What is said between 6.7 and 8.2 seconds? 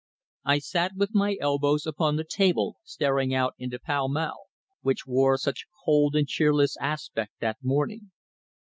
aspect that morning.